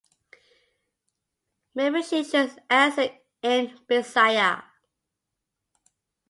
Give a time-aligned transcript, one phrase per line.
[1.75, 3.11] Maybe she should answer
[3.43, 4.63] in Bisaya.